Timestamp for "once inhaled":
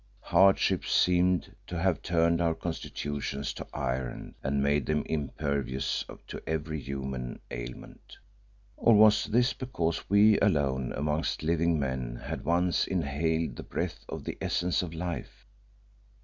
12.43-13.57